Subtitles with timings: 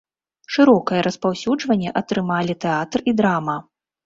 [0.53, 3.59] Шырокае распаўсюджванне атрымалі тэатр і драма.